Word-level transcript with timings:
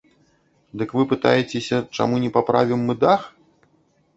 Дык 0.81 0.89
вы 0.99 1.03
пытаецеся, 1.11 1.77
чаму 1.99 2.15
не 2.25 2.33
паправім 2.39 2.81
мы 2.89 2.93
дах? 3.05 3.21